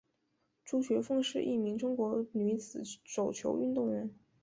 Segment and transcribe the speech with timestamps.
[0.65, 4.09] 朱觉凤是一名中国女子手球运动员。